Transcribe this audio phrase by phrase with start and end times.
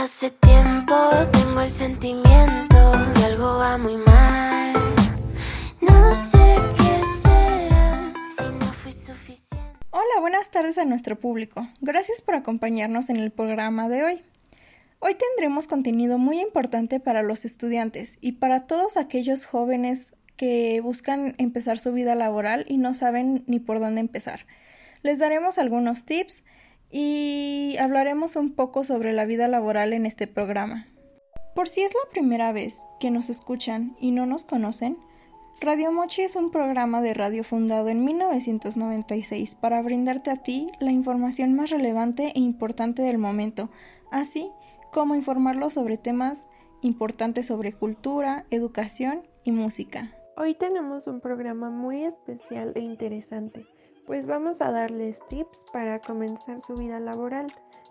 [0.00, 0.94] Hace tiempo
[1.32, 4.72] tengo el sentimiento de algo va muy mal.
[5.80, 9.56] No sé qué será si no fui suficiente.
[9.90, 11.66] Hola, buenas tardes a nuestro público.
[11.80, 14.22] Gracias por acompañarnos en el programa de hoy.
[15.00, 21.34] Hoy tendremos contenido muy importante para los estudiantes y para todos aquellos jóvenes que buscan
[21.38, 24.46] empezar su vida laboral y no saben ni por dónde empezar.
[25.02, 26.44] Les daremos algunos tips
[26.90, 30.86] y hablaremos un poco sobre la vida laboral en este programa.
[31.54, 34.96] Por si es la primera vez que nos escuchan y no nos conocen,
[35.60, 40.92] Radio Mochi es un programa de radio fundado en 1996 para brindarte a ti la
[40.92, 43.68] información más relevante e importante del momento,
[44.12, 44.52] así
[44.92, 46.46] como informarlo sobre temas
[46.80, 50.12] importantes sobre cultura, educación y música.
[50.36, 53.66] Hoy tenemos un programa muy especial e interesante
[54.08, 57.46] pues vamos a darles tips para comenzar su vida laboral.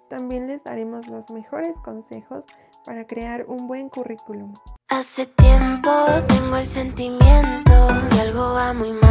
[0.10, 2.46] También les daremos los mejores consejos
[2.84, 4.52] para crear un buen currículum.
[4.90, 5.92] Hace tiempo
[6.28, 9.06] tengo el sentimiento de algo va muy mal.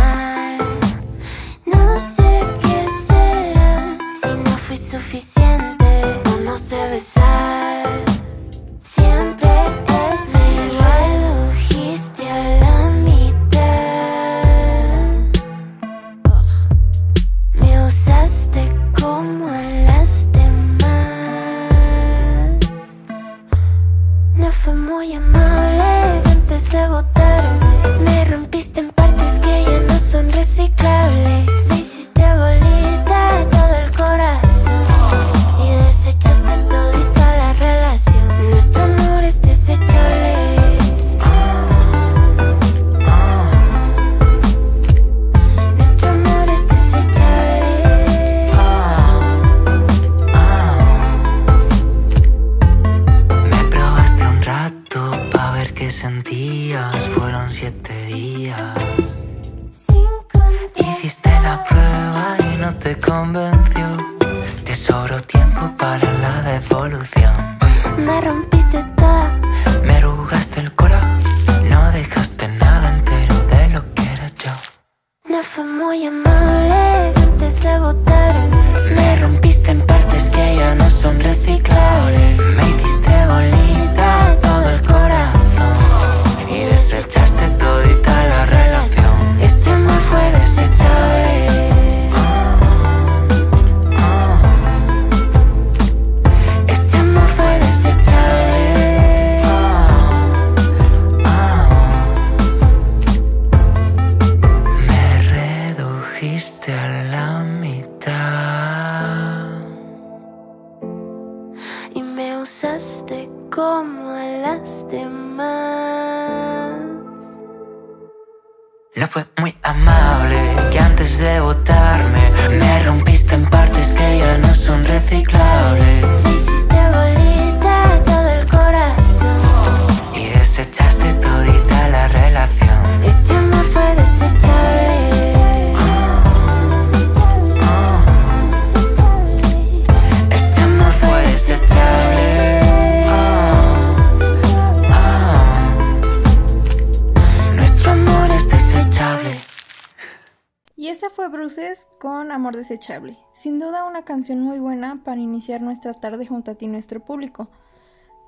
[153.33, 157.49] Sin duda una canción muy buena para iniciar nuestra tarde junto a ti nuestro público.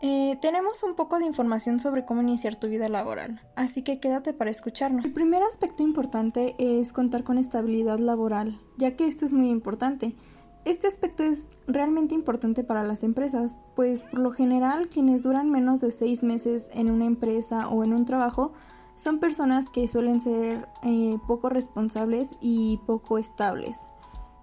[0.00, 4.32] Eh, tenemos un poco de información sobre cómo iniciar tu vida laboral, así que quédate
[4.32, 5.04] para escucharnos.
[5.04, 10.14] El primer aspecto importante es contar con estabilidad laboral, ya que esto es muy importante.
[10.64, 15.80] Este aspecto es realmente importante para las empresas, pues por lo general quienes duran menos
[15.80, 18.52] de seis meses en una empresa o en un trabajo
[18.96, 23.87] son personas que suelen ser eh, poco responsables y poco estables.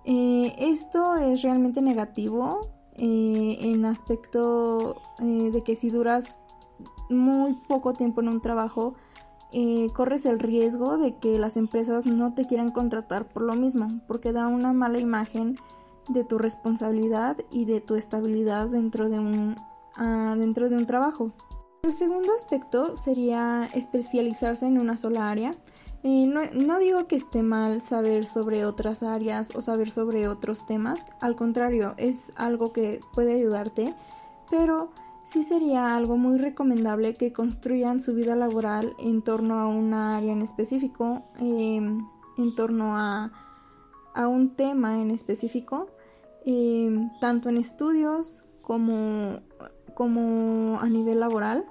[0.05, 2.61] Eh, esto es realmente negativo
[2.93, 6.39] eh, en aspecto eh, de que si duras
[7.09, 8.95] muy poco tiempo en un trabajo,
[9.93, 14.33] corres el riesgo de que las empresas no te quieran contratar por lo mismo, porque
[14.33, 15.57] da una mala imagen
[16.09, 19.55] de tu responsabilidad y de tu estabilidad dentro de un,
[19.95, 21.31] ah, dentro de un trabajo.
[21.83, 25.55] El segundo aspecto sería especializarse en una sola área.
[26.07, 31.03] Eh, no, digo que esté mal saber sobre otras áreas o saber sobre otros temas,
[31.19, 33.95] al contrario, es algo que puede ayudarte,
[34.51, 34.91] pero
[35.23, 40.31] sí sería algo muy recomendable que construyan su vida laboral en torno a una área
[40.31, 43.31] en específico, eh, en torno a,
[44.13, 45.87] a un tema en específico,
[46.45, 49.39] eh, tanto en estudios como
[49.95, 51.65] como a nivel laboral.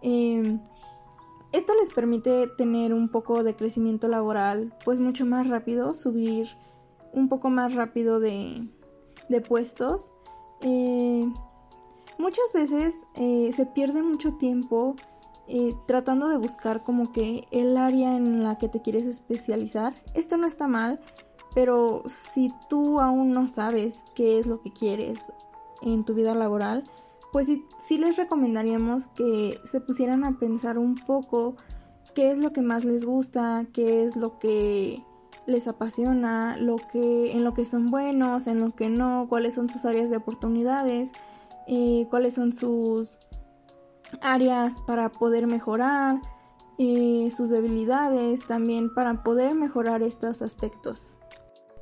[0.00, 0.60] Em,
[1.54, 6.48] esto les permite tener un poco de crecimiento laboral, pues mucho más rápido, subir
[7.12, 8.68] un poco más rápido de,
[9.48, 10.10] puestos.
[10.62, 11.26] Eh,
[12.18, 14.96] muchas veces eh, se pierde mucho tiempo
[15.46, 19.94] eh, tratando de buscar como que el área en la que te quieres especializar.
[20.14, 20.98] Esto no está mal,
[21.54, 25.32] pero si tú aún no sabes qué es lo que quieres
[25.82, 26.82] en tu vida laboral,
[27.34, 27.48] pues
[27.84, 31.56] sí, les recomendaríamos que se pusieran a pensar un poco
[32.14, 35.02] qué es lo que más les gusta, qué es lo que
[35.44, 39.68] les apasiona, lo que, en lo que son buenos, en lo que no, cuáles son
[39.68, 41.10] sus áreas de oportunidades,
[41.66, 43.18] eh, cuáles son sus
[44.22, 46.20] áreas para poder mejorar,
[46.78, 51.08] eh, sus debilidades también para poder mejorar estos aspectos.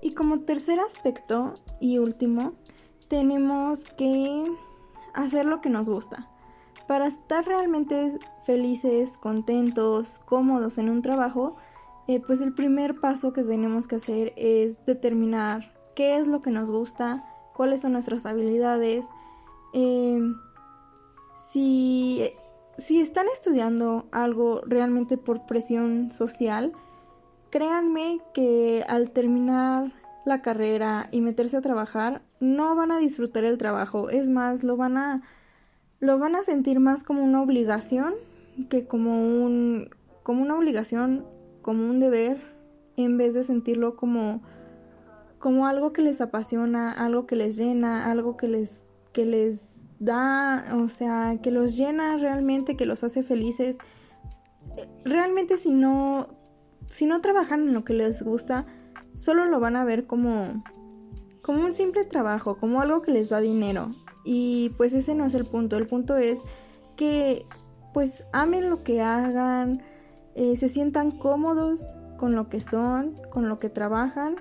[0.00, 2.54] Y como tercer aspecto y último,
[3.10, 4.46] tenemos que
[5.14, 6.29] hacer lo que nos gusta.
[6.87, 11.56] Para estar realmente felices, contentos, cómodos en un trabajo,
[12.09, 16.50] eh, pues el primer paso que tenemos que hacer es determinar qué es lo que
[16.50, 17.25] nos gusta,
[17.55, 19.06] cuáles son nuestras habilidades.
[19.73, 20.35] Em,
[21.37, 22.32] si,
[22.79, 26.73] si están estudiando algo realmente por presión social,
[27.50, 29.93] créanme que al terminar
[30.25, 34.76] la carrera y meterse a trabajar, no van a disfrutar el trabajo, es más, lo
[34.76, 35.22] van a
[36.00, 38.14] lo van a sentir más como una obligación
[38.68, 39.88] que como un
[40.24, 41.24] como una obligación,
[41.62, 42.38] como un deber
[42.96, 44.42] en vez de sentirlo como
[45.38, 50.74] como algo que les apasiona, algo que les llena, algo que les que les da,
[50.74, 53.78] o sea, que los llena realmente, que los hace felices.
[55.04, 56.28] Realmente si no
[56.90, 58.66] si no trabajan en lo que les gusta,
[59.14, 60.64] solo lo van a ver como,
[61.42, 63.88] como un simple trabajo, como algo que les da dinero.
[64.24, 65.76] Y pues ese no es el punto.
[65.76, 66.40] El punto es
[66.96, 67.46] que
[67.92, 69.82] pues amen lo que hagan,
[70.34, 74.36] eh, se sientan cómodos con lo que son, con lo que trabajan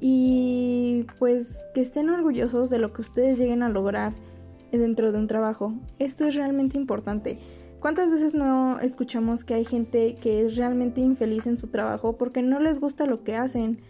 [0.00, 4.14] y pues que estén orgullosos de lo que ustedes lleguen a lograr
[4.72, 5.72] dentro de un trabajo.
[5.98, 7.38] Esto es realmente importante.
[7.80, 12.42] ¿Cuántas veces no escuchamos que hay gente que es realmente infeliz en su trabajo porque
[12.42, 13.80] no les gusta lo que hacen?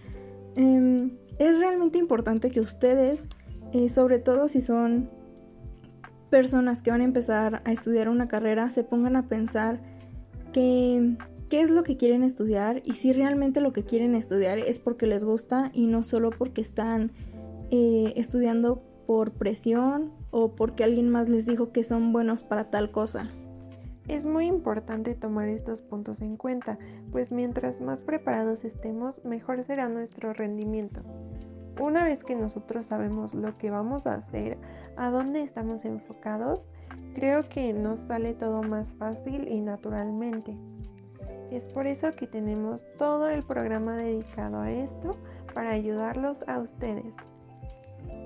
[0.56, 3.25] Em, es realmente importante que ustedes,
[3.73, 5.11] eh, sobre todo si son
[6.31, 9.81] personas que van a empezar a estudiar una carrera, se pongan a pensar
[10.52, 11.17] que,
[11.50, 15.06] qué es lo que quieren estudiar y si realmente lo que quieren estudiar es porque
[15.06, 17.12] les gusta y no solo porque están
[17.70, 22.90] eh, estudiando por presión o porque alguien más les dijo que son buenos para tal
[22.90, 23.31] cosa.
[24.08, 26.76] Es muy importante tomar estos puntos en cuenta,
[27.12, 31.02] pues mientras más preparados estemos, mejor será nuestro rendimiento.
[31.81, 34.58] Una vez que nosotros sabemos lo que vamos a hacer,
[34.96, 36.69] a dónde estamos enfocados,
[37.14, 40.56] creo que nos sale todo más fácil y naturalmente.
[41.50, 45.12] Es por eso que tenemos todo el programa dedicado a esto
[45.54, 47.14] para ayudarlos a ustedes.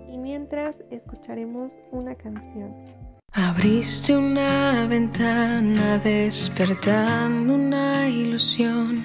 [0.08, 2.95] Y mientras escucharemos una canción.
[3.32, 9.02] Abriste una ventana despertando una ilusión,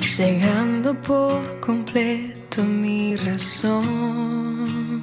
[0.00, 5.02] cegando por completo mi razón.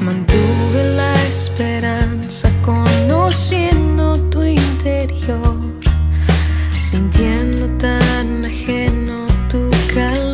[0.00, 5.56] Mantuve la esperanza conociendo tu interior,
[6.78, 10.33] sintiendo tan ajeno tu calor.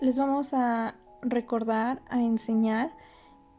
[0.00, 2.92] Les vamos a recordar, a enseñar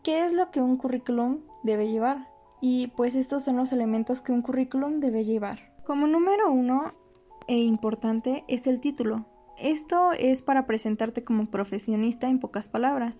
[0.04, 2.30] qué es lo que un currículum debe llevar.
[2.62, 5.74] Y pues estos son los elementos que un currículum debe llevar.
[5.86, 6.94] Como número uno
[7.48, 9.26] e importante es el título.
[9.58, 13.20] Esto es para presentarte como profesionista en pocas palabras.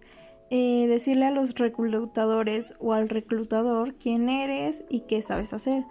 [0.52, 5.86] Eh, decirle a los reclutadores o al reclutador quién eres y qué sabes hacer.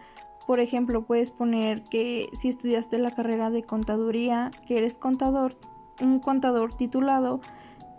[0.46, 5.56] Por ejemplo, puedes poner que si estudiaste la carrera de contaduría, que eres contador,
[6.00, 7.40] un contador titulado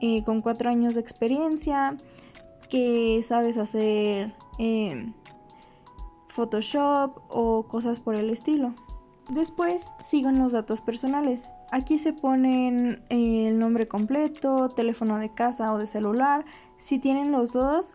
[0.02, 1.98] eh, con cuatro años de experiencia,
[2.70, 5.14] que sabes hacer em,
[6.28, 8.74] Photoshop o cosas por el estilo.
[9.30, 11.48] Después siguen los datos personales.
[11.72, 16.46] Aquí se ponen eh, el nombre completo, teléfono de casa o de celular.
[16.80, 17.94] Si tienen los dos,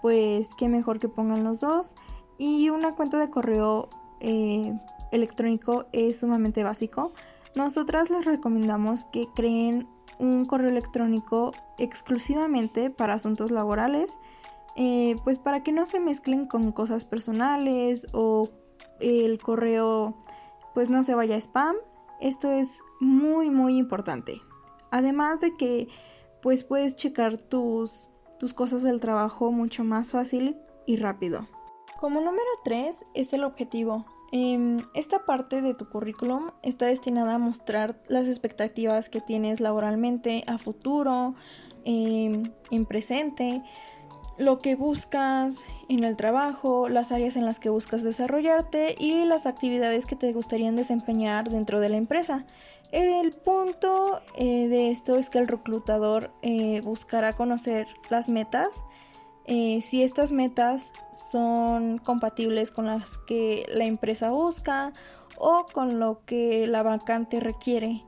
[0.00, 1.94] pues qué mejor que pongan los dos
[2.38, 3.88] y una cuenta de correo
[4.20, 4.76] eh,
[5.12, 7.12] electrónico es sumamente básico.
[7.54, 9.86] Nosotras les recomendamos que creen
[10.18, 14.16] un correo electrónico exclusivamente para asuntos laborales,
[14.76, 18.48] eh, pues para que no se mezclen con cosas personales o
[19.00, 20.16] el correo
[20.74, 21.76] pues no se vaya a spam.
[22.20, 24.40] Esto es muy muy importante.
[24.90, 25.88] Además de que
[26.40, 30.56] pues puedes checar tus, tus cosas del trabajo mucho más fácil
[30.86, 31.46] y rápido.
[32.00, 34.06] Como número 3 es el objetivo.
[34.34, 40.42] Em, esta parte de tu currículum está destinada a mostrar las expectativas que tienes laboralmente
[40.46, 41.34] a futuro,
[41.84, 43.62] em, en presente,
[44.38, 45.60] lo que buscas
[45.90, 50.32] en el trabajo, las áreas en las que buscas desarrollarte y las actividades que te
[50.32, 52.46] gustarían desempeñar dentro de la empresa.
[52.90, 58.84] El punto eh, de esto es que el reclutador eh, buscará conocer las metas,
[59.46, 64.92] eh, si estas metas son compatibles con las que la empresa busca
[65.38, 68.04] o con lo que la vacante requiere.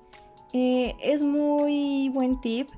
[0.52, 2.68] Eh, es muy buen tip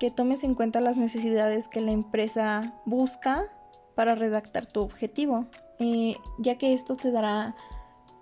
[0.00, 3.44] que tomes en cuenta las necesidades que la empresa busca
[3.94, 5.46] para redactar tu objetivo,
[5.78, 7.54] eh, ya que esto te dará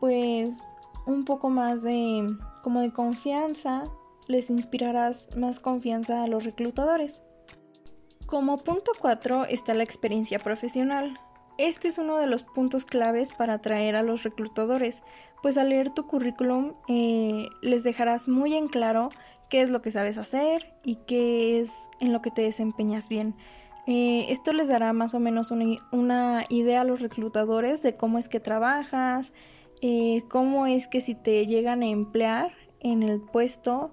[0.00, 0.62] pues
[1.06, 2.28] un poco más de
[2.62, 3.84] como de confianza,
[4.26, 7.22] les inspirarás más confianza a los reclutadores.
[8.30, 11.18] Como punto 4 está la experiencia profesional.
[11.58, 15.02] Este es uno de los puntos claves para atraer a los reclutadores,
[15.42, 19.10] pues al leer tu currículum eh, les dejarás muy en claro
[19.48, 23.34] qué es lo que sabes hacer y qué es en lo que te desempeñas bien.
[23.88, 28.28] Eh, esto les dará más o menos una, idea a los reclutadores de cómo es
[28.28, 29.32] que trabajas,
[29.82, 33.92] eh, cómo es que si te llegan a emplear en el puesto,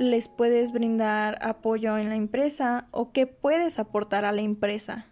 [0.00, 5.04] les puedes brindar apoyo en la empresa o qué puedes aportar a la empresa.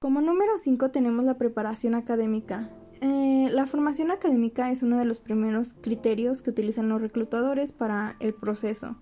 [0.00, 2.70] Como número 5 tenemos la preparación académica.
[3.00, 8.14] Eh, la formación académica es uno de los primeros criterios que utilizan los reclutadores para
[8.20, 8.96] el proceso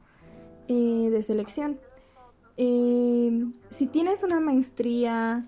[0.68, 1.78] eh, de selección.
[2.56, 5.46] Eh, si tienes una maestría,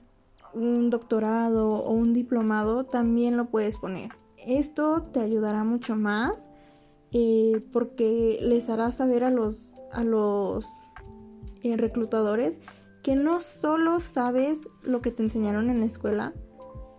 [0.52, 4.10] un doctorado o un diplomado, también lo puedes poner.
[4.36, 6.50] Esto te ayudará mucho más
[7.12, 10.66] eh, porque les hará saber a los, a los
[11.62, 12.60] eh, reclutadores
[13.02, 16.32] que no solo sabes lo que te enseñaron en la escuela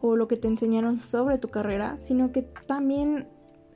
[0.02, 3.30] o lo que te enseñaron sobre tu carrera, sino que también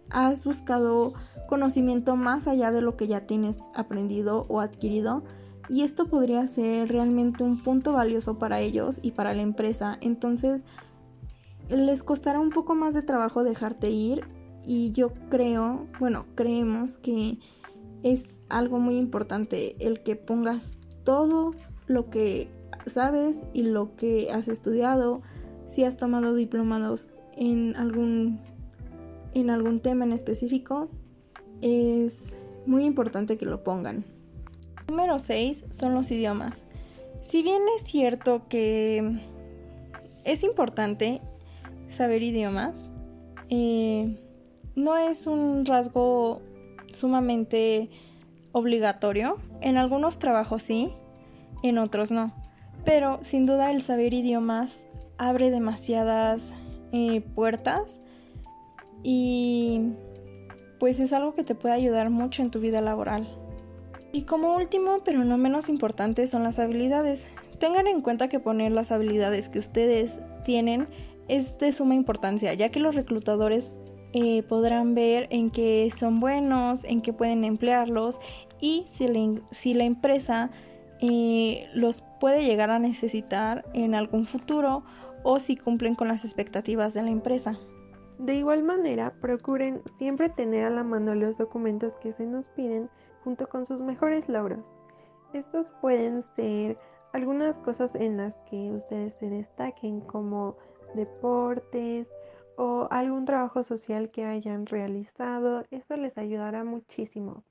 [0.09, 1.13] has buscado
[1.47, 5.23] conocimiento más allá de lo que ya tienes aprendido o adquirido
[5.69, 9.97] y esto podría ser realmente un punto valioso para ellos y para la empresa.
[10.01, 10.63] Entonces,
[11.69, 14.25] les costará un poco más de trabajo dejarte ir
[14.67, 17.39] y yo creo, bueno, creemos que
[18.03, 21.55] es algo muy importante el que pongas todo
[21.87, 22.49] lo que
[22.85, 25.21] sabes y lo que has estudiado,
[25.67, 28.41] si has tomado diplomados en algún
[29.33, 30.89] en algún tema en específico,
[31.61, 34.03] es muy importante que lo pongan.
[34.87, 36.63] Número 6 son los idiomas.
[37.21, 39.21] Si bien es cierto que
[40.23, 41.21] es importante
[41.87, 42.89] saber idiomas,
[43.49, 44.17] eh,
[44.77, 46.39] no es un rasgo
[46.93, 47.89] sumamente
[48.51, 49.37] obligatorio.
[49.59, 50.91] En algunos trabajos sí,
[51.63, 52.31] en otros no.
[52.85, 56.53] Pero sin duda el saber idiomas abre demasiadas
[56.91, 58.01] eh, puertas
[59.01, 59.81] y
[60.79, 63.27] pues es algo que te puede ayudar mucho en tu vida laboral.
[64.13, 67.25] Y como último, pero no menos importante, son las habilidades.
[67.59, 70.87] Tengan en cuenta que poner las habilidades que ustedes tienen
[71.27, 73.75] es de suma importancia, ya que los reclutadores
[74.19, 78.19] eh, podrán ver en qué son buenos, en qué pueden emplearlos
[78.59, 80.49] y si la, empresa
[81.01, 84.83] eh, los puede llegar a necesitar en algún futuro
[85.21, 87.59] o si cumplen con las expectativas de la empresa.
[88.17, 92.89] De igual manera, procuren siempre tener a la mano los documentos que se nos piden
[93.23, 94.65] junto con sus mejores logros.
[95.33, 96.79] Estos pueden ser
[97.13, 100.57] algunas cosas en las que ustedes se destaquen como
[100.95, 102.07] deportes
[102.57, 105.63] o algún trabajo social que hayan realizado.
[105.71, 107.43] Esto les ayudará muchísimo.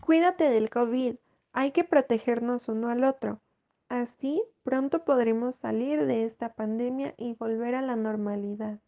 [0.00, 1.16] Cuídate del COVID.
[1.52, 3.42] Hay que protegernos uno al otro.
[3.90, 8.80] Así pronto podremos salir de esta pandemia y volver a la normalidad.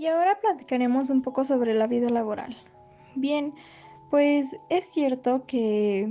[0.00, 2.56] Y ahora platicaremos un poco sobre la vida laboral.
[3.16, 3.52] Bien,
[4.08, 6.08] pues es cierto que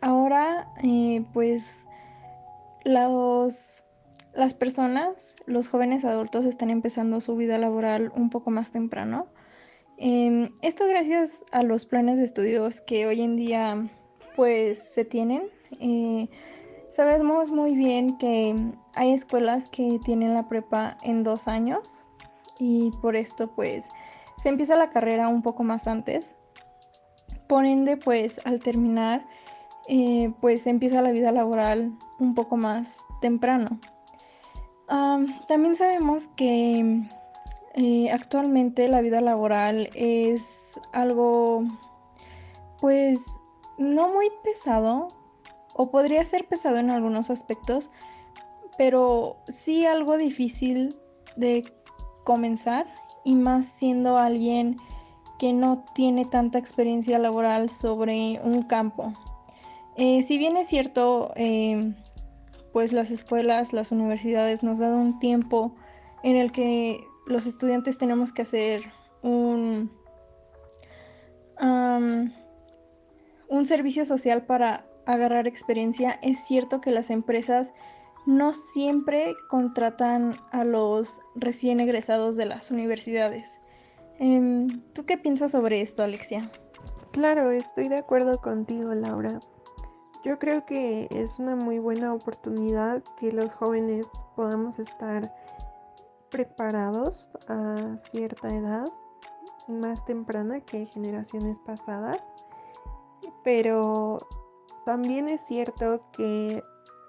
[0.00, 1.86] ahora eh, pues
[2.82, 3.84] los,
[4.34, 9.28] las personas, los jóvenes adultos están empezando su vida laboral un poco más temprano.
[9.96, 13.88] Em, esto gracias a los planes de estudios que hoy en día
[14.34, 15.42] pues se tienen.
[15.78, 16.28] Eh,
[16.90, 18.56] sabemos muy bien que
[18.96, 22.00] hay escuelas que tienen la prepa en dos años
[22.60, 23.88] y por esto pues
[24.36, 26.34] se empieza la carrera un poco más antes.
[27.48, 29.26] Por ende pues al terminar
[29.88, 33.80] eh, pues empieza la vida laboral un poco más temprano.
[35.48, 37.02] también sabemos que
[37.74, 41.64] eh, actualmente la vida laboral es algo
[42.80, 43.24] pues
[43.78, 45.08] no muy pesado
[45.74, 47.88] o podría ser pesado en algunos aspectos,
[48.76, 50.96] pero sí algo difícil
[51.36, 51.64] de
[52.30, 52.86] comenzar
[53.24, 54.76] y más siendo alguien
[55.40, 59.12] que no tiene tanta experiencia laboral sobre un campo.
[59.96, 61.96] Eh, si bien es cierto, em,
[62.72, 65.74] pues las escuelas, las universidades nos dan un tiempo
[66.22, 68.84] en el que los estudiantes tenemos que hacer
[69.22, 69.90] un,
[73.48, 77.72] un servicio social para agarrar experiencia, es cierto que las empresas
[78.26, 83.58] no siempre contratan a los recién egresados de las universidades.
[84.18, 86.50] Em, ¿Tú qué piensas sobre esto, Alexia?
[87.12, 89.40] Claro, estoy de acuerdo contigo, Laura.
[90.22, 94.06] Yo creo que es una muy buena oportunidad que los jóvenes
[94.36, 95.34] podamos estar
[96.30, 98.86] preparados a cierta edad,
[99.66, 102.20] más temprana que generaciones pasadas.
[103.42, 104.18] Pero
[104.84, 106.62] también es cierto que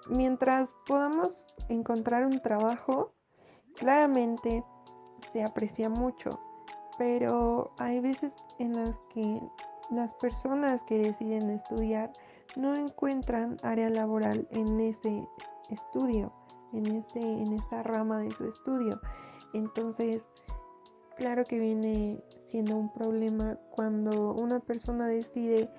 [0.08, 3.12] mientras podamos encontrar un trabajo,
[3.78, 4.64] claramente
[5.32, 6.30] se aprecia mucho.
[6.98, 9.40] Pero hay veces en las que
[9.90, 12.12] las personas que deciden estudiar
[12.56, 15.26] no encuentran área laboral en ese
[15.70, 16.32] estudio,
[16.72, 19.00] en, este, en esta rama de su estudio.
[19.54, 20.30] Entonces,
[21.16, 25.70] claro que viene siendo un problema cuando una persona decide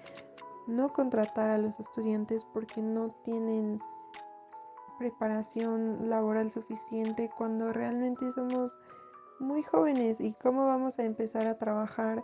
[0.68, 3.80] no contratar a los estudiantes porque no tienen
[5.04, 8.74] preparación laboral suficiente cuando realmente somos
[9.38, 12.24] muy jóvenes y cómo vamos a empezar a trabajar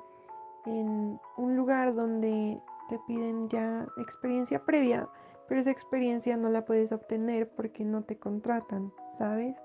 [0.66, 5.10] en un lugar donde te piden ya experiencia previa,
[5.50, 9.58] pero esa experiencia no la puedes obtener porque no te contratan, ¿sabes?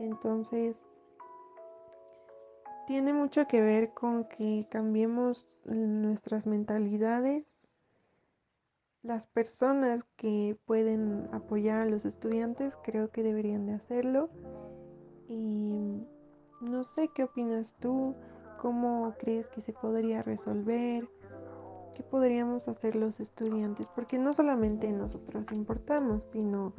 [0.00, 0.88] Entonces,
[2.86, 7.57] tiene mucho que ver con que cambiemos nuestras mentalidades.
[9.02, 14.28] Las personas que pueden apoyar a los estudiantes creo que deberían de hacerlo.
[15.28, 16.02] Y
[16.60, 18.16] no sé qué opinas tú,
[18.60, 21.08] cómo crees que se podría resolver,
[21.94, 26.74] qué podríamos hacer los estudiantes, porque no solamente nosotros importamos, sino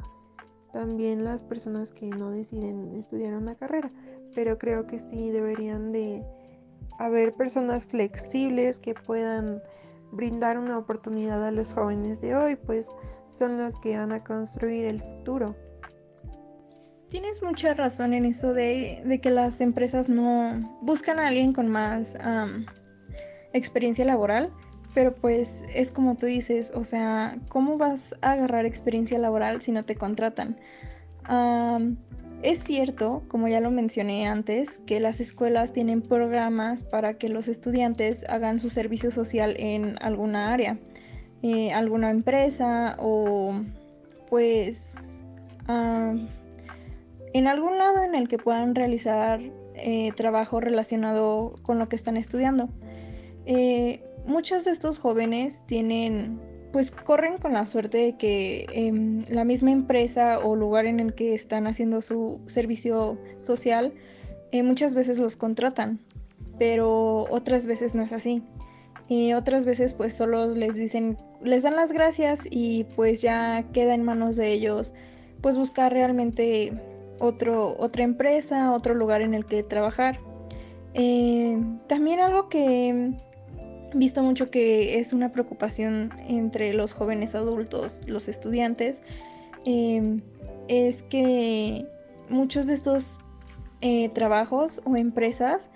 [0.74, 3.92] también las personas que no deciden estudiar una carrera.
[4.36, 6.24] Pero creo que sí deberían de
[7.00, 9.62] haber personas flexibles que puedan
[10.12, 12.88] brindar una oportunidad a los jóvenes de hoy, pues
[13.38, 15.56] son los que van a construir el futuro.
[17.10, 22.16] Tienes mucha razón en eso de, que las empresas no buscan a alguien con más
[23.54, 24.52] experiencia laboral,
[24.94, 29.72] pero pues es como tú dices, o sea, ¿cómo vas a agarrar experiencia laboral si
[29.72, 30.58] no te contratan?
[32.42, 37.50] Es cierto, como ya lo mencioné antes, que las escuelas tienen programas para que los
[37.50, 40.80] estudiantes hagan su servicio social en alguna área,
[41.44, 43.60] eh, alguna empresa o
[44.30, 45.20] pues
[45.68, 46.16] ah,
[47.34, 49.42] en algún lado en el que puedan realizar
[49.76, 52.70] eh, trabajo relacionado con lo que están estudiando.
[53.46, 56.40] Eh, muchos de estos jóvenes tienen
[56.72, 61.14] pues corren con la suerte de que em, la misma empresa o lugar en el
[61.14, 63.94] que están haciendo su servicio social
[64.52, 66.00] eh, muchas veces los contratan,
[66.58, 68.44] pero otras veces no es así.
[69.08, 73.96] Y otras veces pues solo les dicen, les dan las gracias y pues ya queda
[73.96, 74.94] en manos de ellos
[75.42, 76.74] pues buscar realmente
[77.20, 80.20] otro, otra empresa, otro lugar en el que trabajar.
[80.94, 83.14] Eh, también algo que
[83.94, 89.02] visto mucho que es una preocupación entre los jóvenes adultos, los estudiantes,
[89.66, 90.22] em,
[90.68, 91.86] es que
[92.30, 93.20] muchos de estos
[93.82, 95.70] eh, trabajos o empresas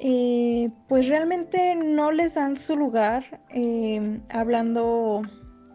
[0.00, 5.22] eh, pues realmente no les dan su lugar em, hablando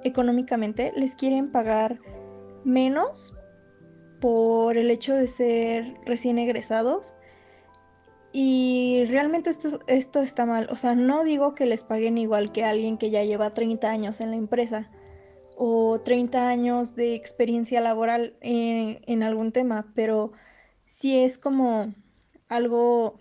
[0.04, 2.00] económicamente, les quieren pagar
[2.64, 3.38] menos
[4.22, 7.14] por el hecho de ser recién egresados
[8.34, 10.68] y realmente esto, esto está mal.
[10.72, 14.20] O sea, no digo que les paguen igual que alguien que ya lleva 30 años
[14.22, 14.90] en la empresa
[15.56, 20.32] o 30 años de experiencia laboral en, algún tema, pero
[20.88, 21.94] sí es como
[22.50, 23.20] algo,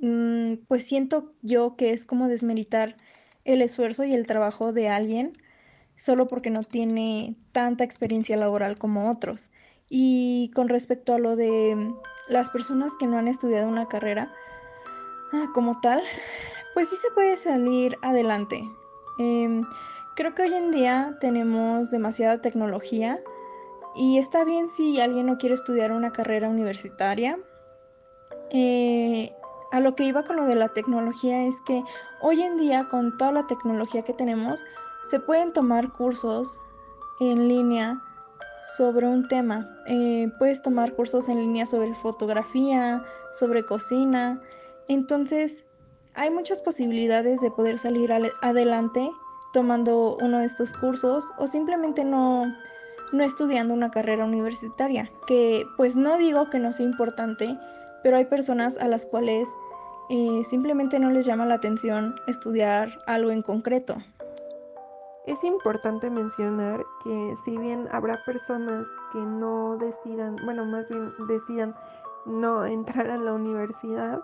[0.00, 2.96] mm, pues siento yo que es como desmeritar
[3.44, 5.32] el esfuerzo y el trabajo de alguien
[5.96, 9.50] solo porque no tiene tanta experiencia laboral como otros.
[9.90, 11.92] Y con respecto a lo de
[12.28, 14.32] las personas que no han estudiado una carrera
[15.32, 16.00] ah, como tal,
[16.74, 18.62] pues sí se puede salir adelante.
[19.18, 19.66] Em,
[20.14, 23.18] creo que hoy en día tenemos demasiada tecnología
[23.96, 27.38] y está bien si alguien no quiere estudiar una carrera universitaria.
[28.50, 29.32] Eh,
[29.72, 31.82] a lo que iba con lo de la tecnología es que
[32.20, 34.64] hoy en día con toda la tecnología que tenemos
[35.02, 36.60] se pueden tomar cursos
[37.20, 38.00] en línea
[38.62, 39.68] sobre un tema.
[39.86, 44.40] Eh, puedes tomar cursos en línea sobre fotografía, sobre cocina.
[44.88, 45.64] Entonces,
[46.14, 49.10] hay muchas posibilidades de poder salir adelante
[49.52, 52.46] tomando uno de estos cursos o simplemente no,
[53.12, 55.10] no estudiando una carrera universitaria.
[55.26, 57.58] Que pues no digo que no sea importante,
[58.02, 59.48] pero hay personas a las cuales
[60.10, 63.96] eh, simplemente no les llama la atención estudiar algo en concreto.
[65.26, 71.74] Es importante mencionar que si bien habrá personas que no decidan, bueno, más bien decidan
[72.24, 74.22] no entrar a la universidad,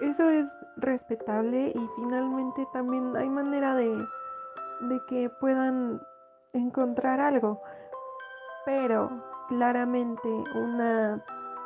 [0.00, 0.46] eso es
[0.76, 3.96] respetable y finalmente también hay manera de,
[4.80, 6.02] de que puedan
[6.52, 7.62] encontrar algo.
[8.64, 11.22] Pero claramente una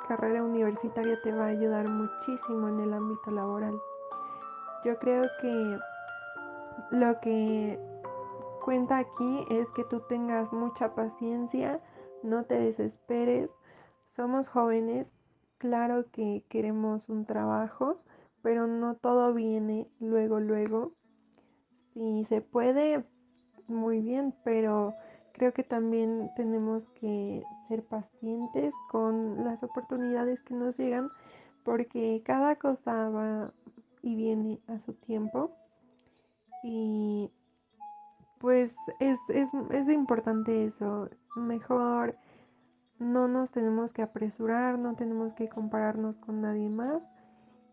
[0.09, 3.75] carrera universitaria te va a ayudar muchísimo en el ámbito laboral.
[4.85, 5.79] Yo creo que
[6.91, 7.79] lo que
[8.61, 11.81] cuenta aquí es que tú tengas mucha paciencia,
[12.23, 13.51] no te desesperes.
[14.15, 15.13] Somos jóvenes,
[15.59, 18.03] claro que queremos un trabajo,
[18.43, 20.93] pero no todo viene luego, luego.
[21.93, 23.05] Si se puede,
[23.67, 24.95] muy bien, pero
[25.33, 31.11] creo que también tenemos que ser pacientes con las oportunidades que nos llegan,
[31.65, 33.53] porque cada cosa va
[34.03, 35.51] y viene a su tiempo.
[36.63, 37.31] Y
[38.41, 41.11] pues es, es, importante eso.
[41.37, 42.17] Mejor
[42.99, 47.03] no nos tenemos que apresurar, no tenemos que compararnos con nadie más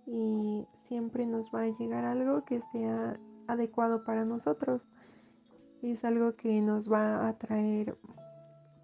[0.05, 4.85] y siempre nos va a llegar algo que sea adecuado para nosotros.
[5.81, 7.97] Es algo que nos va a traer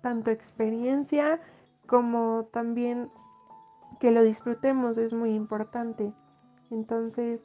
[0.02, 1.42] tanto experiencia
[1.86, 3.10] como también
[4.00, 6.14] que lo disfrutemos, es muy importante.
[6.72, 7.42] Entonces,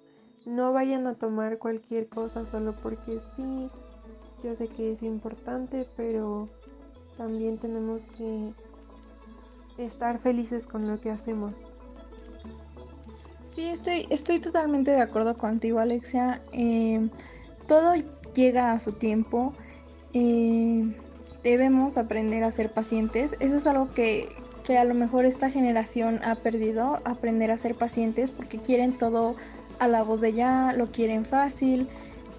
[0.46, 3.68] no vayan a tomar cualquier cosa solo porque sí.
[4.42, 6.48] Yo sé que es importante, pero
[7.16, 8.52] también tenemos que
[9.78, 11.54] estar felices con lo que hacemos.
[13.44, 16.40] Sí, estoy, estoy totalmente de acuerdo contigo, Alexia.
[16.52, 17.08] Eh,
[17.66, 17.94] todo
[18.34, 19.52] llega a su tiempo.
[20.12, 20.94] Eh,
[21.42, 23.36] debemos aprender a ser pacientes.
[23.40, 24.28] Eso es algo que,
[24.62, 29.34] que a lo mejor esta generación ha perdido, aprender a ser pacientes porque quieren todo
[29.80, 31.88] a la voz de ya, lo quieren fácil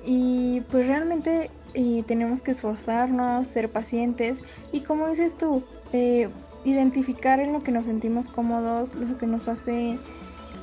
[0.06, 6.30] y pues realmente eh, tenemos que esforzarnos, ser pacientes y como dices tú, eh,
[6.66, 9.98] identificar en lo que nos sentimos cómodos, lo que nos hace,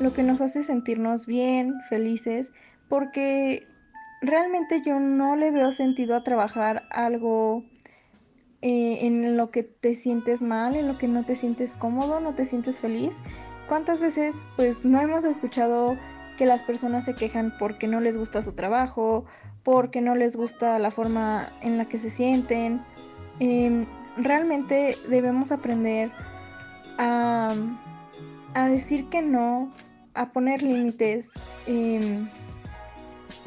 [0.00, 2.52] lo que nos hace sentirnos bien, felices,
[2.88, 3.66] porque
[4.20, 7.64] realmente yo no le veo sentido a trabajar algo
[8.62, 12.34] eh, en lo que te sientes mal, en lo que no te sientes cómodo, no
[12.34, 13.18] te sientes feliz.
[13.68, 15.96] ¿Cuántas veces pues no hemos escuchado
[16.36, 19.24] que las personas se quejan porque no les gusta su trabajo,
[19.62, 22.82] porque no les gusta la forma en la que se sienten?
[23.40, 26.10] Em, realmente debemos aprender
[26.98, 27.52] a,
[28.54, 29.72] a, decir que no,
[30.14, 31.32] a poner límites.
[31.66, 32.26] Eh,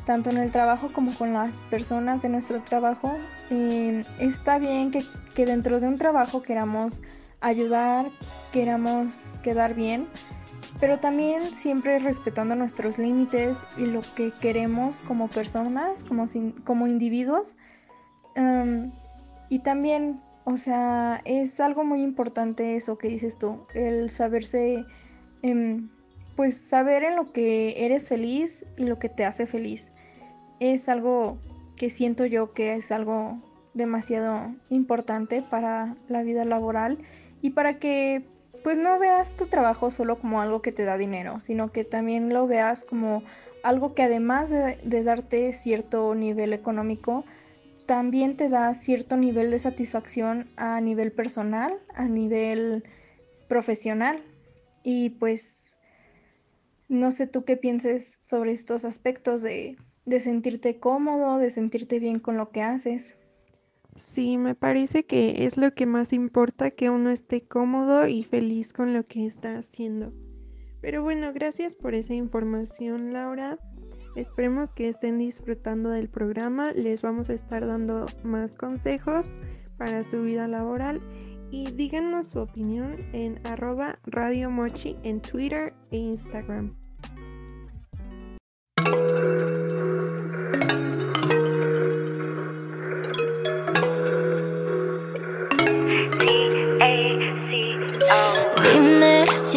[0.09, 3.15] tanto en el trabajo como con las personas de nuestro trabajo.
[3.51, 5.03] Eh, está bien que,
[5.35, 7.01] que, dentro de un trabajo queramos
[7.41, 8.09] ayudar,
[8.51, 10.07] queramos quedar bien,
[10.79, 16.25] pero también siempre respetando nuestros límites y lo que queremos como personas, como,
[16.63, 17.55] como individuos.
[18.35, 18.91] Um,
[19.49, 24.85] y también, o sea, es algo muy importante eso que dices tú, el saberse,
[25.43, 25.81] eh,
[26.35, 29.91] pues saber en lo que eres feliz y lo que te hace feliz
[30.59, 31.37] es algo
[31.75, 33.37] que siento yo que es algo
[33.73, 36.99] demasiado importante para la vida laboral
[37.41, 38.25] y para que
[38.63, 42.33] pues no veas tu trabajo solo como algo que te da dinero, sino que también
[42.33, 43.23] lo veas como
[43.63, 47.25] algo que además de, darte cierto nivel económico,
[47.85, 52.83] también te da cierto nivel de satisfacción a nivel personal, a nivel
[53.47, 54.23] profesional.
[54.83, 55.75] Y pues
[56.87, 59.77] no sé tú qué pienses sobre estos aspectos de
[60.09, 63.15] de sentirte cómodo, de sentirte bien con lo que haces.
[63.95, 68.71] Sí, me parece que es lo que más importa, que uno esté cómodo y feliz
[68.73, 70.13] con lo que está haciendo.
[70.81, 73.59] Pero bueno, gracias por esa información, Laura.
[74.15, 76.71] Esperemos que estén disfrutando del programa.
[76.71, 79.31] Les vamos a estar dando más consejos
[79.77, 81.01] para su vida laboral.
[81.51, 86.75] Y díganos su opinión en arroba Radio Mochi en Twitter e Instagram.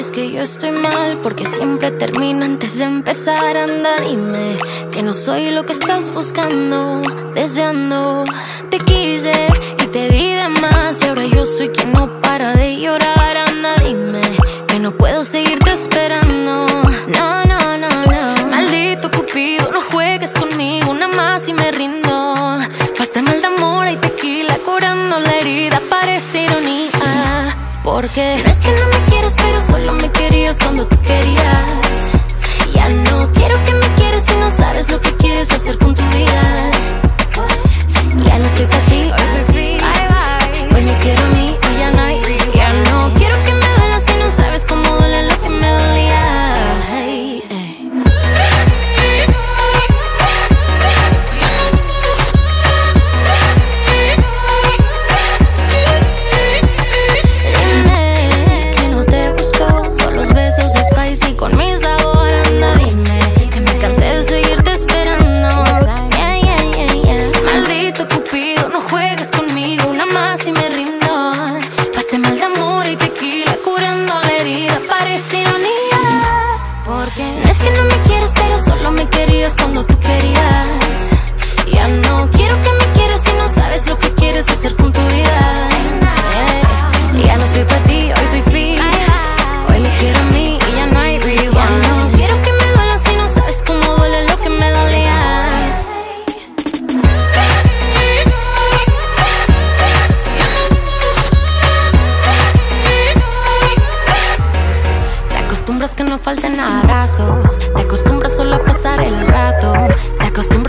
[0.02, 3.56] Es que yo estoy mal, porque siempre termino antes de empezar.
[3.56, 4.58] Anda, dime
[4.90, 7.00] que no soy lo que estás buscando,
[7.36, 8.24] deseando.
[8.68, 9.32] Te quise
[9.80, 11.00] y te di de más.
[11.02, 13.36] Y ahora yo soy quien no para de llorar.
[13.36, 14.22] Anda, dime
[14.66, 16.66] que no puedo seguirte esperando.
[17.06, 18.48] No, no, no, no.
[18.48, 20.90] Maldito Cupido, no juegues conmigo.
[20.90, 22.58] Una más y me rindo.
[22.98, 25.80] Basta mal de amor y tequila curando la herida.
[25.88, 26.91] Parece ironía.
[27.82, 32.21] Porque no es que no me quieras, pero solo me querías cuando tú querías.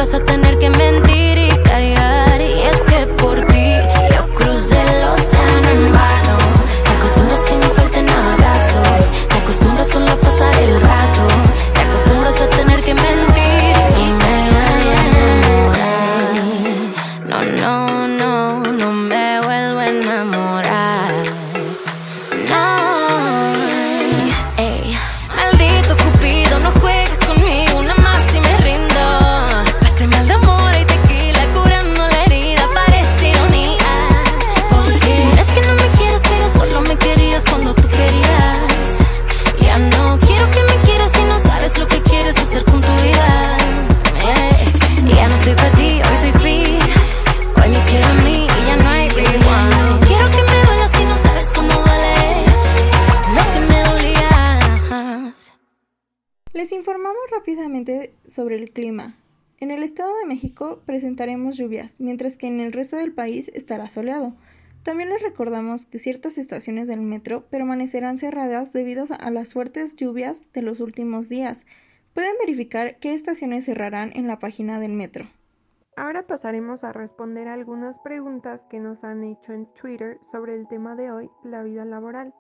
[0.03, 0.42] Te
[61.57, 64.35] lluvias, mientras que en el resto del país estará soleado.
[64.83, 70.51] También les recordamos que ciertas estaciones del metro permanecerán cerradas debido a las fuertes lluvias
[70.51, 71.65] de los últimos días.
[72.13, 75.25] Pueden verificar qué estaciones cerrarán en la página del metro.
[75.95, 80.95] Ahora pasaremos a responder algunas preguntas que nos han hecho en Twitter sobre el tema
[80.95, 82.33] de hoy, la vida laboral.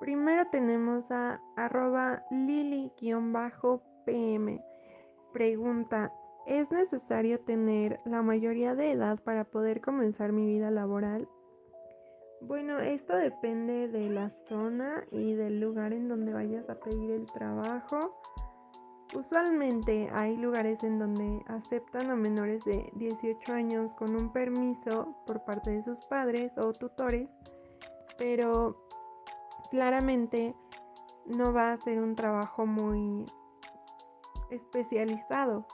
[0.00, 3.00] Primero tenemos a arroba lili-pm.
[5.32, 6.12] Pregunta,
[6.48, 11.28] ¿es necesario tener la mayoría de edad para poder comenzar mi vida laboral?
[12.40, 17.26] Bueno, esto depende de la zona y del lugar en donde vayas a pedir el
[17.26, 18.18] trabajo.
[19.14, 25.44] Usualmente hay lugares en donde aceptan a menores de 18 años con un permiso por
[25.44, 27.28] parte de sus padres o tutores,
[28.16, 28.86] pero
[29.70, 30.54] claramente
[31.26, 33.26] no va a ser un trabajo muy
[34.50, 35.66] especializado.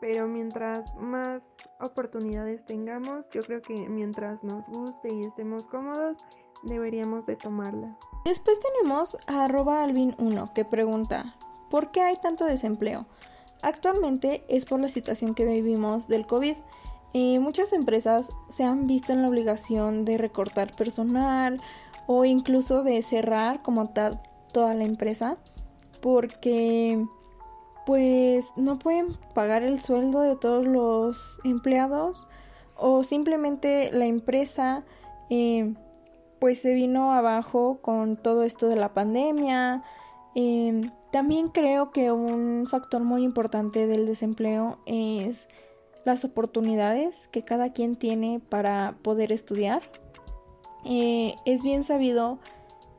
[0.00, 1.48] Pero mientras más
[1.80, 6.18] oportunidades tengamos, yo creo que mientras nos guste y estemos cómodos,
[6.62, 7.96] deberíamos de tomarlas.
[8.24, 11.34] Después tenemos a arroba alvin1 que pregunta,
[11.70, 13.06] ¿por qué hay tanto desempleo?
[13.62, 16.56] Actualmente es por la situación que vivimos del COVID.
[17.14, 21.60] Eh, muchas empresas se han visto en la obligación de recortar personal
[22.06, 24.20] o incluso de cerrar como tal
[24.52, 25.38] toda la empresa
[26.00, 27.04] porque
[27.88, 32.28] pues no pueden pagar el sueldo de todos los empleados
[32.76, 34.84] o simplemente la empresa
[35.30, 35.72] eh,
[36.38, 39.84] pues se vino abajo con todo esto de la pandemia.
[40.34, 45.48] Em, también creo que un factor muy importante del desempleo es
[46.04, 49.80] las oportunidades que cada quien tiene para poder estudiar.
[50.84, 52.38] Eh, es bien sabido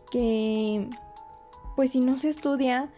[0.10, 0.89] que
[1.75, 2.89] pues si no se estudia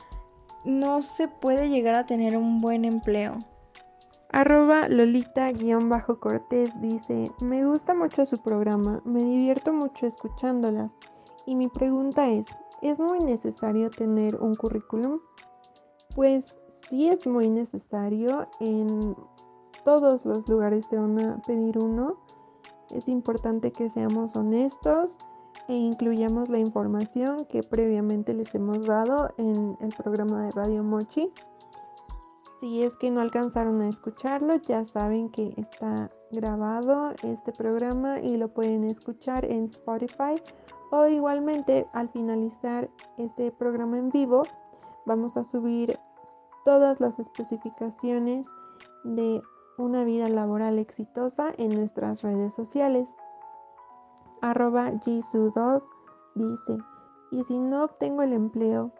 [0.64, 3.40] no se puede llegar a tener un buen empleo.
[4.32, 10.96] Arroba Lolita-Cortés dice, me gusta mucho su programa, me divierto mucho escuchándolas
[11.46, 12.48] y mi pregunta es,
[12.82, 15.20] ¿es muy necesario tener un currículum?
[16.16, 16.56] Pues
[16.90, 19.18] sí es muy necesario, en
[19.84, 22.18] todos los lugares te van a pedir uno,
[22.92, 25.18] es importante que seamos honestos,
[25.72, 31.32] e incluyamos la información que previamente les hemos dado en el programa de Radio Mochi.
[32.60, 38.36] Si es que no alcanzaron a escucharlo, ya saben que está grabado este programa y
[38.36, 40.44] lo pueden escuchar en Spotify
[40.92, 44.44] o igualmente al finalizar este programa en vivo
[45.06, 45.98] vamos a subir
[46.66, 48.46] todas las especificaciones
[49.06, 49.42] de
[49.78, 53.08] una vida laboral exitosa en nuestras redes sociales
[54.42, 55.86] arroba Jisoo2
[56.36, 56.78] dice,
[57.32, 58.92] ¿y si no obtengo el empleo?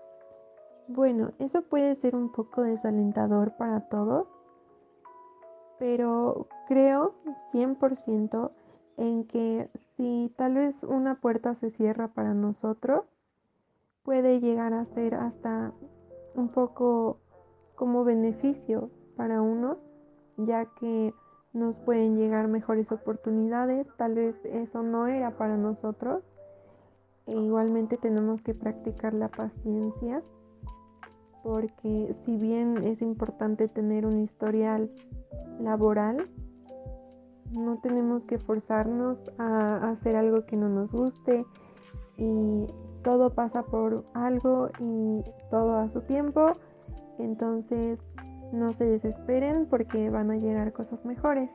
[0.88, 4.28] Bueno, eso puede ser un poco desalentador para todos,
[5.80, 7.16] pero creo
[7.54, 8.52] 100%
[8.98, 13.18] en que si tal vez una puerta se cierra para nosotros,
[14.04, 15.74] puede llegar a ser hasta
[16.36, 17.20] un poco
[17.76, 19.78] como beneficio para uno,
[20.38, 21.14] ya que
[21.54, 26.24] nos pueden llegar mejores oportunidades, tal vez eso no era para nosotros.
[27.28, 30.22] E igualmente tenemos que practicar la paciencia,
[31.44, 34.92] porque si bien es importante tener un historial
[35.60, 36.30] laboral,
[37.52, 41.46] no tenemos que forzarnos a hacer algo que no nos guste
[42.18, 42.66] y
[43.04, 46.54] todo pasa por algo y todo a su tiempo.
[47.20, 48.00] Entonces
[48.52, 51.50] no se desesperen porque van a llegar cosas mejores.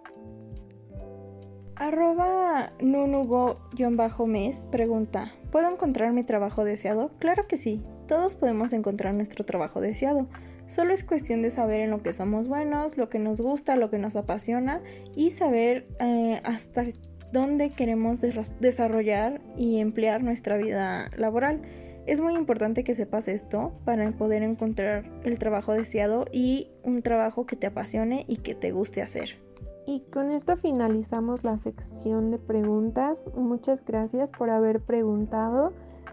[1.76, 7.10] Arroba nunugo-mes pregunta, ¿puedo encontrar mi trabajo deseado?
[7.18, 10.26] Claro que sí, todos podemos encontrar nuestro trabajo deseado.
[10.68, 13.90] Solo es cuestión de saber en lo que somos buenos, lo que nos gusta, lo
[13.90, 14.80] que nos apasiona
[15.14, 16.86] y saber eh, hasta
[17.32, 18.22] dónde queremos
[18.60, 21.60] desarrollar y emplear nuestra vida laboral.
[22.06, 27.46] Es muy importante que sepas esto para poder encontrar el trabajo deseado y un trabajo
[27.46, 29.40] que te apasione y que te guste hacer.
[29.88, 33.18] Y con esto finalizamos la sección de preguntas.
[33.36, 35.72] Muchas gracias por haber preguntado.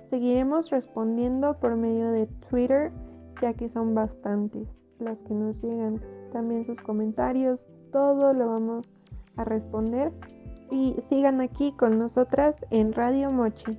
[0.09, 2.91] Seguiremos respondiendo por medio de Twitter,
[3.39, 4.67] ya que son bastantes
[4.97, 6.01] las que nos llegan.
[6.31, 8.89] También sus comentarios, todo lo vamos
[9.35, 10.11] a responder.
[10.71, 13.77] Y sigan aquí con nosotras en Radio Mochi.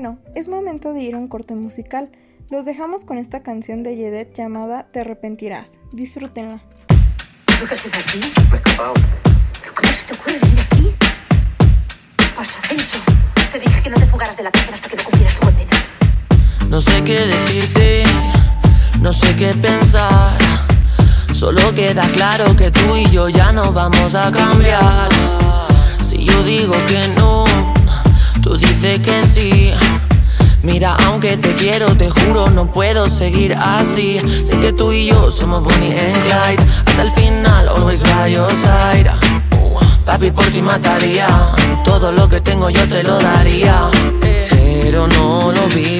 [0.00, 2.12] Bueno, es momento de ir a un corte musical.
[2.50, 5.80] Los dejamos con esta canción de Yedet llamada Te arrepentirás.
[5.90, 6.62] Disfrútenla.
[6.86, 8.20] ¿Qué haces aquí?
[8.20, 8.94] Me he escapado.
[9.60, 10.94] ¿Pero cómo se te ocurre venir aquí?
[12.16, 12.60] ¿Qué pasa,
[13.50, 15.70] Te dije que no te fugaras de la cárcel hasta que no cumplieras tu condena.
[16.68, 18.04] No sé qué decirte
[19.12, 20.38] sé qué pensar.
[21.34, 25.08] Solo queda claro que tú y yo ya no vamos a cambiar.
[26.08, 27.46] Si yo digo que no,
[28.40, 29.87] tú dices que sí.
[30.62, 34.20] Mira, aunque te quiero, te juro, no puedo seguir así.
[34.44, 36.72] Sé que tú y yo somos Bonnie and Clyde.
[36.86, 39.10] Hasta el final, always by your side.
[40.04, 41.28] Papi, por ti mataría.
[41.84, 43.88] Todo lo que tengo yo te lo daría.
[44.50, 45.97] Pero no lo viste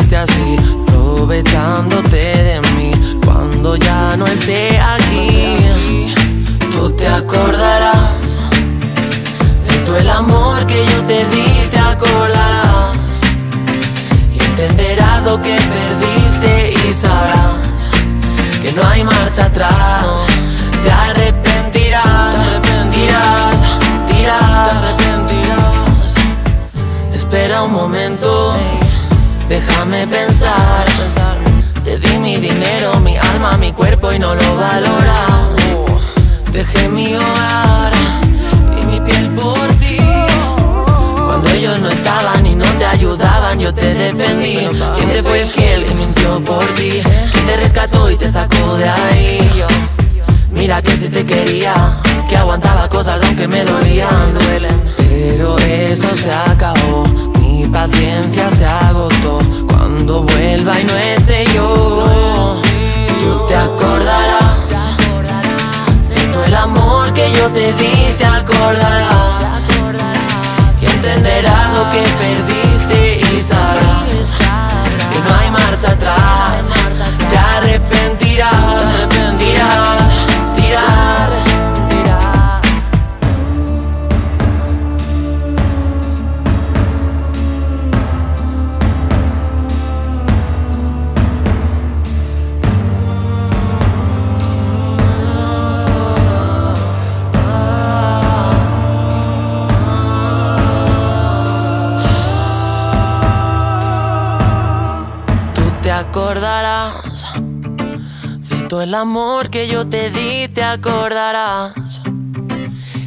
[108.99, 111.73] amor que yo te di, te acordarás.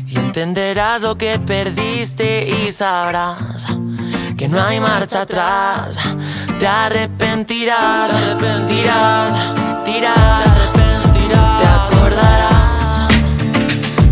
[0.07, 3.67] Y entenderás lo que perdiste y sabrás
[4.37, 5.97] que no hay marcha atrás.
[6.59, 9.33] Te arrepentirás, te arrepentirás,
[9.85, 11.59] te arrepentirás.
[11.59, 13.07] Te acordarás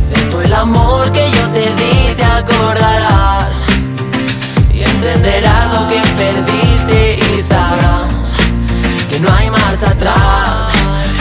[0.10, 3.52] de todo el amor que yo te di, te acordarás.
[4.74, 8.34] Y entenderás lo que perdiste y sabrás
[9.10, 10.69] que no hay marcha atrás.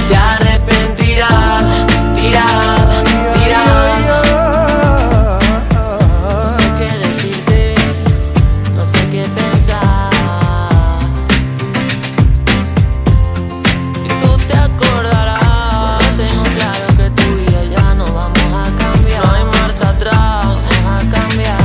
[0.09, 1.65] Te arrepentirás,
[2.15, 2.89] dirás,
[3.35, 4.07] dirás.
[6.23, 7.75] No sé qué decirte,
[8.75, 10.11] no sé qué pensar.
[14.03, 16.03] Y tú te acordarás.
[16.03, 17.07] Solo tengo claro que
[17.43, 19.23] y yo ya no vamos a cambiar.
[19.27, 21.63] No hay marcha atrás, vamos a cambiar.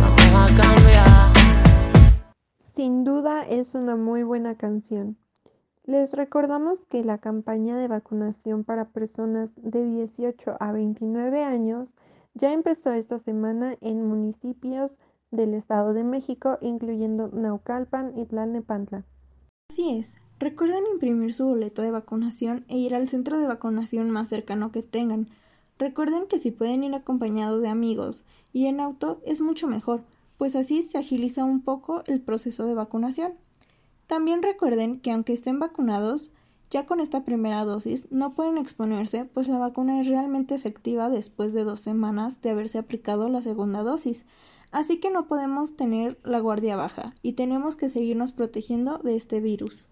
[0.00, 1.32] Vamos a cambiar.
[2.74, 5.18] Sin duda es una muy buena canción.
[5.90, 11.94] Les recordamos que la campaña de vacunación para personas de 18 a 29 años
[12.32, 14.94] ya empezó esta semana en municipios
[15.32, 19.04] del Estado de México, incluyendo Naucalpan y Tlalnepantla.
[19.68, 20.16] Así es.
[20.38, 24.84] Recuerden imprimir su boleto de vacunación e ir al centro de vacunación más cercano que
[24.84, 25.26] tengan.
[25.76, 30.04] Recuerden que si pueden ir acompañados de amigos y en auto es mucho mejor,
[30.38, 33.32] pues así se agiliza un poco el proceso de vacunación.
[34.10, 36.32] También recuerden que aunque estén vacunados,
[36.68, 41.52] ya con esta primera dosis no pueden exponerse, pues la vacuna es realmente efectiva después
[41.52, 44.26] de dos semanas de haberse aplicado la segunda dosis.
[44.72, 49.38] Así que no podemos tener la guardia baja y tenemos que seguirnos protegiendo de este
[49.38, 49.88] virus.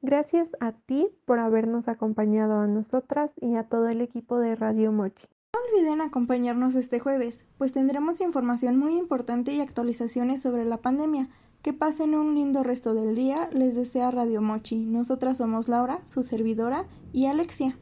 [0.00, 4.90] Gracias a ti por habernos acompañado a nosotras y a todo el equipo de Radio
[4.90, 5.28] Mochi.
[5.54, 11.28] No olviden acompañarnos este jueves, pues tendremos información muy importante y actualizaciones sobre la pandemia.
[11.62, 14.84] Que pasen un lindo resto del día, les desea Radio Mochi.
[14.84, 17.78] Nosotras somos Laura, su servidora, y Alexia.